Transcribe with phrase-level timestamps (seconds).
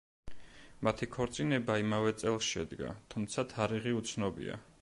[0.87, 4.61] მათი ქორწინება იმავე წელს შედგა, თუმცა თარიღი უცნობია.